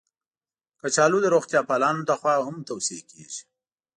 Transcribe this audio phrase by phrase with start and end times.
[0.81, 3.41] کچالو د روغتیا پالانو لخوا هم توصیه کېږي